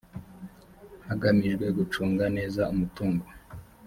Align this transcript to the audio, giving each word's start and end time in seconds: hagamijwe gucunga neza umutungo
hagamijwe 1.07 1.65
gucunga 1.77 2.23
neza 2.37 2.61
umutungo 2.73 3.25